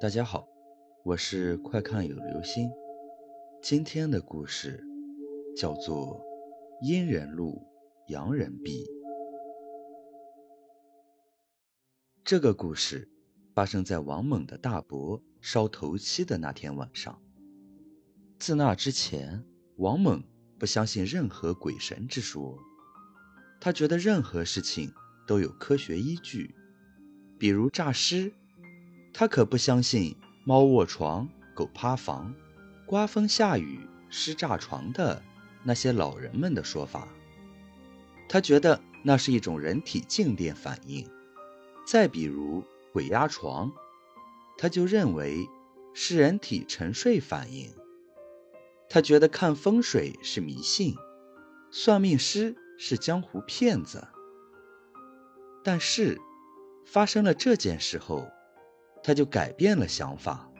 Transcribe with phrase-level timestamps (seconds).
[0.00, 0.46] 大家好，
[1.02, 2.70] 我是快看有流星。
[3.60, 4.80] 今天的故事
[5.56, 6.20] 叫做
[6.86, 7.60] 《阴人路，
[8.06, 8.84] 阳人避》。
[12.22, 13.10] 这个故事
[13.56, 17.20] 发生在王猛的大伯烧头七的那天晚上。
[18.38, 19.44] 自那之前，
[19.78, 20.22] 王猛
[20.60, 22.56] 不相信任何鬼神之说，
[23.60, 24.92] 他觉得任何事情
[25.26, 26.54] 都有科学依据，
[27.36, 28.32] 比如诈尸。
[29.12, 32.32] 他可不相信猫卧床、狗趴房、
[32.86, 35.22] 刮风下雨尸炸床的
[35.64, 37.08] 那些老人们的说法。
[38.28, 41.08] 他觉得那是一种人体静电反应。
[41.86, 42.62] 再比如
[42.92, 43.72] 鬼压床，
[44.56, 45.48] 他就认为
[45.94, 47.72] 是人体沉睡反应。
[48.88, 50.94] 他觉得看风水是迷信，
[51.70, 54.06] 算命师是江湖骗子。
[55.64, 56.18] 但是
[56.86, 58.28] 发生了这件事后。
[59.08, 60.50] 他就改变了想法。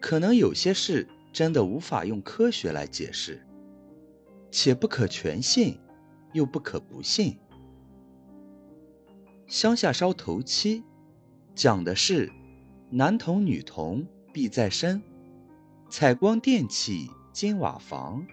[0.00, 3.46] 可能有些事真的无法用科学来解释，
[4.50, 5.78] 且不可全信，
[6.32, 7.36] 又不可不信。
[9.46, 10.82] 乡下烧头七，
[11.54, 12.32] 讲的是
[12.88, 15.02] 男童女童必在身，
[15.90, 18.26] 采光电器金瓦房，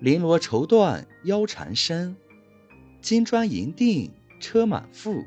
[0.00, 2.16] 绫罗绸缎腰缠身，
[3.00, 5.22] 金砖银锭车满腹。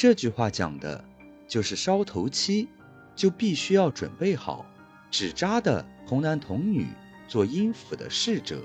[0.00, 1.04] 这句话讲的，
[1.46, 2.66] 就是烧头七，
[3.14, 4.64] 就必须要准备好
[5.10, 6.86] 纸扎的童男童女
[7.28, 8.62] 做阴府的侍者。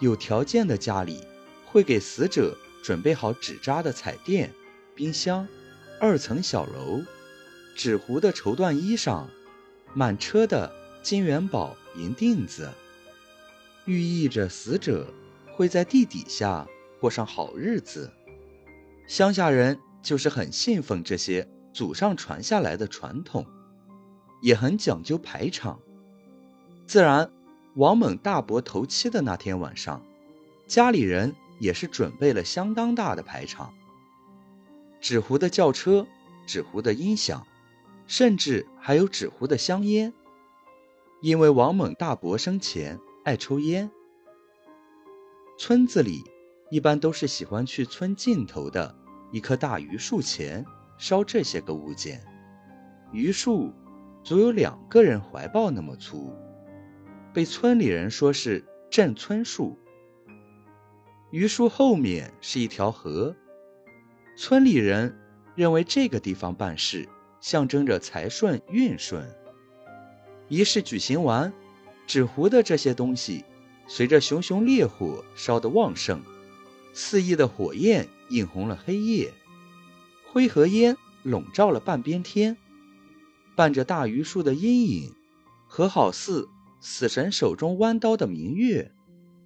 [0.00, 1.24] 有条件的家里
[1.64, 4.52] 会给死者准备好纸扎的彩电、
[4.94, 5.48] 冰箱、
[5.98, 7.02] 二层小楼、
[7.74, 9.24] 纸糊的绸缎衣裳、
[9.94, 10.70] 满车的
[11.02, 12.70] 金元宝、银锭子，
[13.86, 15.10] 寓意着死者
[15.56, 16.68] 会在地底下
[17.00, 18.12] 过上好日子。
[19.06, 19.80] 乡下人。
[20.02, 23.46] 就是很信奉这些祖上传下来的传统，
[24.40, 25.80] 也很讲究排场。
[26.86, 27.30] 自然，
[27.74, 30.02] 王猛大伯头七的那天晚上，
[30.66, 33.74] 家里人也是准备了相当大的排场，
[35.00, 36.06] 纸糊的轿车、
[36.46, 37.46] 纸糊的音响，
[38.06, 40.12] 甚至还有纸糊的香烟。
[41.20, 43.90] 因为王猛大伯生前爱抽烟，
[45.58, 46.24] 村子里
[46.70, 48.97] 一般都是喜欢去村尽头的。
[49.30, 50.64] 一棵大榆树前
[50.96, 52.20] 烧这些个物件，
[53.12, 53.72] 榆树
[54.24, 56.32] 足有两个人怀抱那么粗，
[57.32, 59.78] 被村里人说是镇村树。
[61.30, 63.36] 榆树后面是一条河，
[64.36, 65.14] 村里人
[65.54, 67.06] 认为这个地方办事
[67.40, 69.28] 象征着财顺运顺。
[70.48, 71.52] 仪式举行完，
[72.06, 73.44] 纸糊的这些东西
[73.86, 76.22] 随着熊熊烈火烧得旺盛，
[76.94, 78.08] 肆意的火焰。
[78.30, 79.32] 映红了黑夜，
[80.30, 82.56] 灰和烟笼罩了半边天，
[83.56, 85.14] 伴着大榆树的阴影，
[85.66, 86.48] 和好似
[86.80, 88.92] 死神手中弯刀的明月，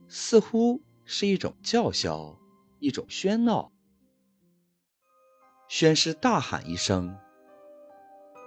[0.09, 2.39] 似乎是一种叫嚣，
[2.79, 3.73] 一种喧闹。
[5.69, 7.17] 宣师大喊一声：“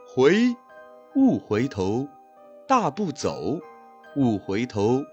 [0.07, 0.55] 回，
[1.15, 2.07] 勿回头，
[2.67, 3.59] 大步走，
[4.15, 5.03] 勿回头，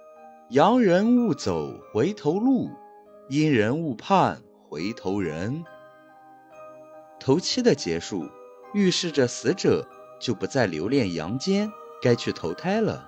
[0.51, 2.69] 洋人勿走回头路，
[3.31, 5.63] 阴人勿盼。”回头人，
[7.21, 8.27] 头七的结束，
[8.73, 9.87] 预示着死者
[10.19, 13.07] 就不再留恋阳间，该去投胎了。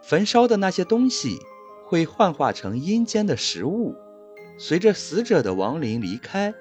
[0.00, 1.40] 焚烧的那些东西
[1.88, 3.96] 会幻化成阴间的食物，
[4.56, 6.54] 随着死者的亡灵离开。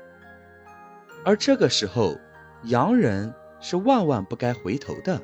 [1.24, 2.16] 而这个时候，
[2.64, 5.22] 洋人是万万不该回头的，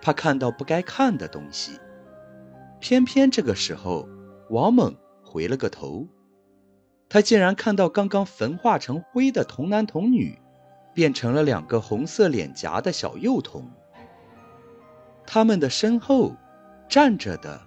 [0.00, 1.78] 怕看到不该看的东西。
[2.80, 4.08] 偏偏这个时候，
[4.48, 6.08] 王猛回了个头。
[7.14, 10.36] 他竟然看到刚刚焚化成灰的童男童女，
[10.92, 13.70] 变成了两个红色脸颊的小幼童。
[15.24, 16.34] 他们的身后
[16.88, 17.60] 站着的，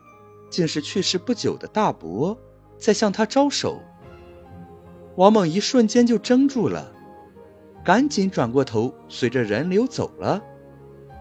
[0.50, 2.38] 竟是去世不久的大伯，
[2.78, 3.80] 在向他招手。
[5.16, 6.92] 王猛一瞬间就怔住了，
[7.86, 10.44] 赶紧转过头，随着人流走了。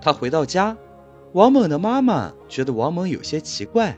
[0.03, 0.77] 他回到家，
[1.33, 3.97] 王猛的妈妈觉得王猛有些奇怪，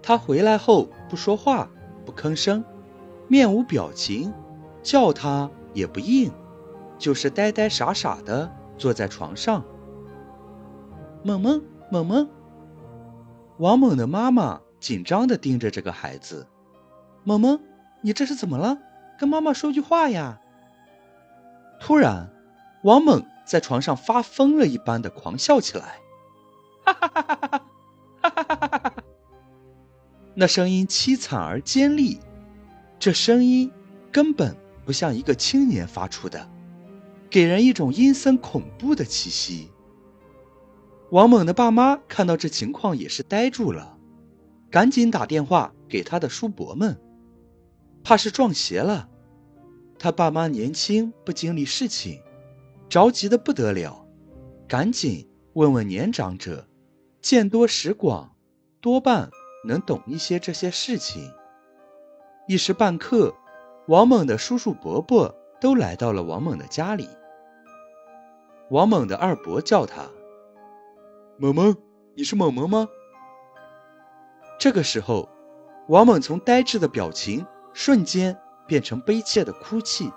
[0.00, 1.68] 他回来后不说话，
[2.06, 2.64] 不吭声。
[3.32, 4.30] 面无表情，
[4.82, 6.30] 叫他也不应，
[6.98, 9.64] 就是呆呆傻傻的坐在床上。
[11.24, 12.28] 萌萌，萌萌。
[13.56, 16.46] 王猛的妈妈紧张的盯着这个孩子。
[17.24, 17.58] 萌萌，
[18.02, 18.76] 你这是怎么了？
[19.18, 20.38] 跟妈妈说句话呀！
[21.80, 22.28] 突然，
[22.84, 26.00] 王猛在床上发疯了一般的狂笑起来，
[26.84, 27.58] 哈哈哈哈哈哈，
[28.20, 28.94] 哈哈哈哈哈哈！
[30.34, 32.20] 那声音凄惨而尖利。
[33.02, 33.68] 这声音
[34.12, 36.48] 根本不像一个青年发出的，
[37.28, 39.72] 给人一种阴森恐怖的气息。
[41.10, 43.98] 王猛的爸妈看到这情况也是呆住了，
[44.70, 46.96] 赶紧打电话给他的叔伯们，
[48.04, 49.08] 怕是撞邪了。
[49.98, 52.20] 他爸妈年轻不经历事情，
[52.88, 54.06] 着急的不得了，
[54.68, 56.68] 赶紧问问年长者，
[57.20, 58.36] 见多识广，
[58.80, 59.28] 多半
[59.66, 61.28] 能懂一些这些事情。
[62.52, 63.34] 一时半刻，
[63.86, 67.08] 王猛的叔叔伯伯都来到了王猛的家里。
[68.68, 70.02] 王猛的二伯叫他
[71.40, 71.74] ：“猛猛，
[72.14, 72.86] 你是猛猛吗？”
[74.60, 75.30] 这个时候，
[75.88, 80.12] 王猛从呆滞的表情瞬间变成悲切的哭泣。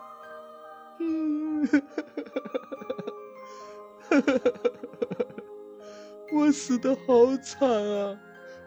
[6.33, 8.19] 我死的好惨啊！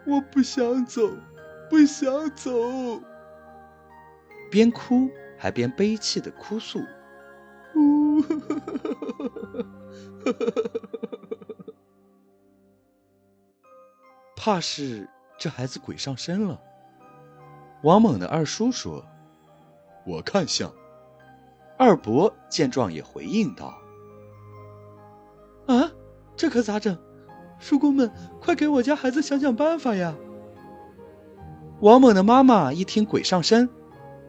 [0.07, 1.07] 我不想走，
[1.69, 2.49] 不想走。
[4.49, 6.79] 边哭还边悲泣的哭诉。
[14.35, 15.07] 怕是
[15.37, 16.59] 这孩子鬼上身了。
[17.83, 19.05] 王猛的二叔说
[20.05, 20.73] ：“我看像。”
[21.77, 23.73] 二伯见状也回应道
[25.67, 25.91] ：“啊，
[26.35, 26.97] 这可咋整？
[27.59, 28.11] 叔公们，
[28.41, 30.15] 快给我家孩子想想办法呀！”
[31.79, 33.69] 王猛的妈妈一听鬼上身，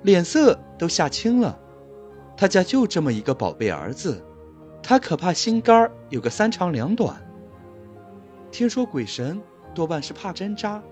[0.03, 1.59] 脸色都吓青了。
[2.37, 4.25] 他家就这么一个宝贝儿子，
[4.83, 7.21] 他可怕心肝有个三长两短。
[8.51, 9.41] 听说鬼神
[9.75, 10.83] 多半是怕针扎，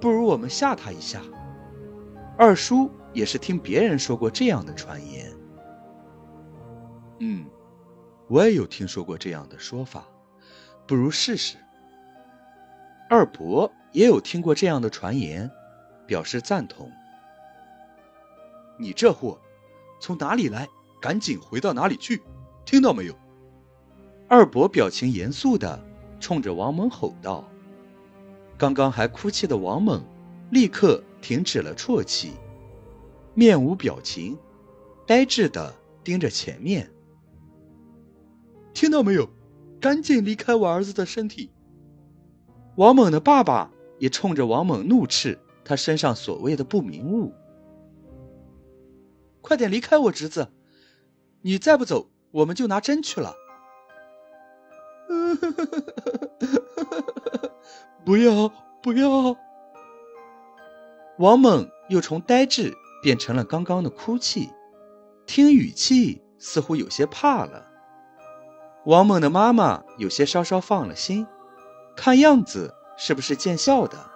[0.00, 1.20] 不如我们吓他一下。
[2.36, 5.32] 二叔也是听别人说过这样的传言。
[7.18, 7.44] 嗯，
[8.28, 10.04] 我也有听说过这样的说法，
[10.86, 11.56] 不如试试。
[13.10, 15.50] 二伯也有听过这样的传言，
[16.06, 16.88] 表示赞同。
[18.78, 19.38] 你这货，
[20.00, 20.68] 从哪里来，
[21.00, 22.22] 赶紧回到哪里去，
[22.64, 23.14] 听到没有？
[24.28, 25.84] 二伯表情严肃的
[26.20, 27.48] 冲着王猛吼道。
[28.56, 30.02] 刚刚还哭泣的王猛，
[30.50, 32.32] 立刻停止了啜泣，
[33.34, 34.38] 面无表情，
[35.06, 36.90] 呆滞的盯着前面。
[38.72, 39.28] 听到没有？
[39.80, 41.50] 赶紧离开我儿子的身体！
[42.74, 47.32] 王猛的爸爸也冲着王猛怒斥他身上所谓的不明物。
[49.40, 50.48] 快点离开我侄子！
[51.42, 53.36] 你再不走，我们就拿针去了。
[58.04, 58.52] 不要
[58.82, 59.36] 不要！
[61.18, 64.50] 王猛又从呆滞变成了刚刚的哭泣，
[65.26, 67.66] 听语气似乎有些怕了。
[68.84, 71.26] 王猛的妈妈有些稍稍放了心，
[71.96, 74.10] 看样子是不是见笑的，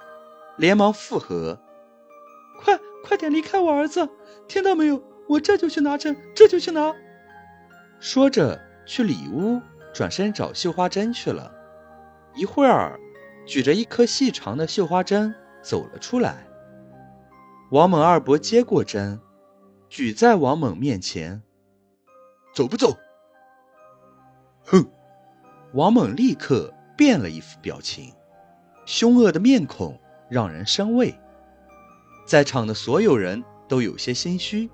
[0.57, 1.61] 连忙附和
[2.61, 4.09] ：“快快点离开我儿子，
[4.49, 5.03] 听到没有？
[5.29, 6.95] 我这就去拿针，这就去拿。”
[8.01, 9.61] 说着去里屋，
[9.95, 11.53] 转身找绣花针去了。
[12.35, 12.99] 一会儿，
[13.47, 16.47] 举着一颗细长的绣花针走了出来。
[17.71, 19.21] 王猛二伯接过针，
[19.89, 21.43] 举在王猛面前
[22.55, 22.97] ：“走不走？”
[24.65, 24.87] 哼！
[25.73, 28.13] 王猛立刻变了一副表情，
[28.85, 29.99] 凶恶的面孔
[30.29, 31.15] 让人生畏。
[32.27, 34.71] 在场的所有人都有些心虚，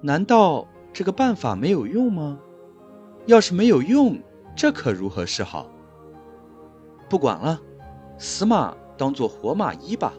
[0.00, 2.38] 难道这个办法没有用吗？
[3.26, 4.18] 要是没有用，
[4.54, 5.68] 这可如何是好？
[7.08, 7.60] 不管了，
[8.18, 10.12] 死马当做活马医吧，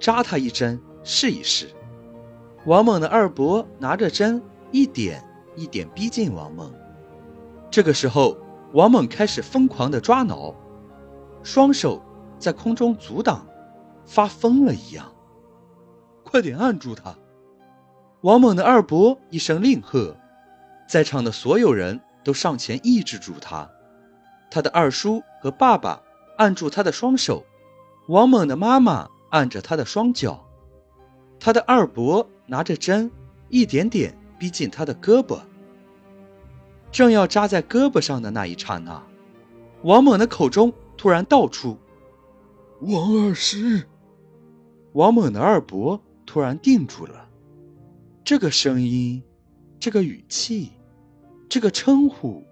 [0.00, 1.68] 扎他一针试一试。
[2.66, 5.24] 王猛的二伯拿着针，一点
[5.54, 6.72] 一点逼近王猛。
[7.70, 8.36] 这个时候，
[8.72, 10.54] 王猛开始疯狂的抓挠，
[11.42, 12.02] 双手
[12.38, 13.46] 在空中阻挡，
[14.04, 15.12] 发疯了一样。
[16.24, 17.14] 快点按住他！
[18.22, 20.16] 王猛的二伯一声令喝，
[20.88, 23.70] 在场的所有人都上前抑制住他。
[24.50, 26.02] 他的二叔和爸爸
[26.36, 27.44] 按住他的双手，
[28.08, 30.44] 王猛的妈妈按着他的双脚，
[31.38, 33.08] 他的二伯拿着针，
[33.50, 35.38] 一点点逼近他的胳膊。
[36.90, 39.00] 正要扎在胳膊上的那一刹那，
[39.82, 41.78] 王猛的口中突然道出
[42.82, 43.86] ：“王二师。”
[44.94, 47.27] 王猛的二伯突然定住了。
[48.28, 49.24] 这个声音，
[49.80, 50.70] 这个语气，
[51.48, 52.44] 这个称呼，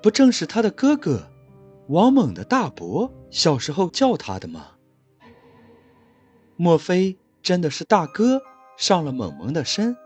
[0.00, 1.28] 不正是他的哥哥
[1.88, 4.64] 王猛的大伯小时候叫他的吗？
[6.54, 8.40] 莫非真的是大哥
[8.76, 9.96] 上了猛猛的身？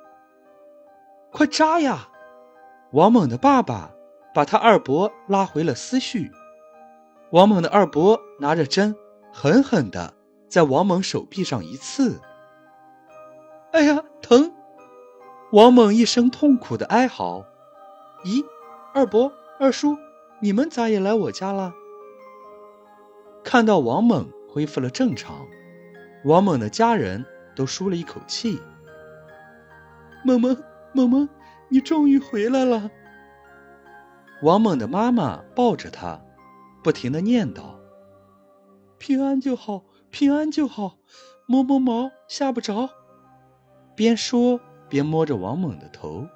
[1.30, 2.08] 快扎呀！
[2.92, 3.90] 王猛的爸爸
[4.32, 6.30] 把他二伯拉回了思绪。
[7.32, 8.96] 王猛的二伯拿着针，
[9.30, 10.14] 狠狠地
[10.48, 12.18] 在王猛手臂上一刺。
[13.72, 14.54] 哎呀，疼！
[15.50, 17.42] 王猛一声痛苦的哀嚎。
[18.22, 18.44] 咦，
[18.92, 19.96] 二伯、二叔，
[20.40, 21.72] 你们咋也来我家了？
[23.42, 25.46] 看到王猛恢复了正常，
[26.24, 27.24] 王猛的家人
[27.56, 28.60] 都舒了一口气。
[30.22, 30.54] 萌萌，
[30.92, 31.26] 萌萌，
[31.70, 32.90] 你终于回来了！
[34.42, 36.20] 王猛的妈妈抱着他，
[36.84, 37.62] 不停的念叨
[38.98, 40.98] ：“平安就好，平安就好，
[41.46, 42.90] 摸摸毛吓不着。”
[43.96, 46.26] 边说边摸着王猛的头。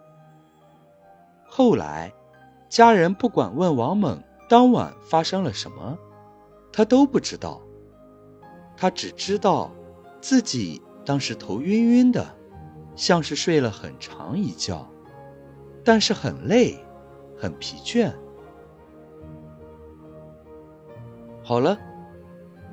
[1.44, 2.12] 后来，
[2.68, 5.98] 家人不管问王猛当晚发生了什么，
[6.72, 7.60] 他都不知道。
[8.76, 9.70] 他只知道
[10.20, 12.26] 自己当时头晕晕的，
[12.96, 14.88] 像是睡了很长一觉，
[15.84, 16.78] 但是很累，
[17.38, 18.12] 很疲倦。
[21.44, 21.78] 好了，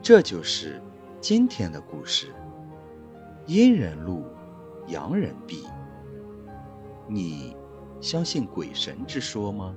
[0.02, 0.82] 这就是
[1.20, 2.28] 今天的故事。
[3.46, 4.24] 阴人路，
[4.89, 5.65] 洋人币。
[7.08, 7.55] 你。
[8.01, 9.75] 相信鬼神之说吗？